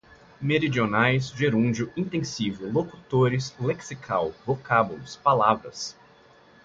[0.41, 5.95] meridionais, gerúndio, intensivo, locutores, lexical, vocábulos, palavras